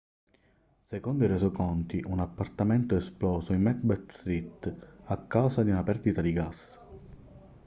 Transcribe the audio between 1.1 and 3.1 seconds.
i resoconti un appartamento è